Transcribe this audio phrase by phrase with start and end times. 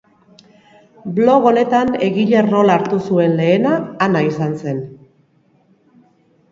[1.19, 3.77] Blog honetan egile rola hartu zuen lehena
[4.09, 4.83] Ana izan zen.